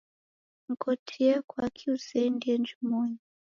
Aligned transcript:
Mkotie 0.69 1.33
kwaki 1.49 1.85
useendie 1.95 2.53
njumonyi. 2.61 3.19